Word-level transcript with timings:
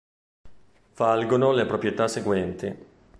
Valgono 0.95 1.51
le 1.51 1.67
proprietà 1.67 2.07
seguenti. 2.07 2.75